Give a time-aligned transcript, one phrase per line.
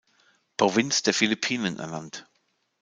[0.57, 2.27] Provinz der Philippinen ernannt.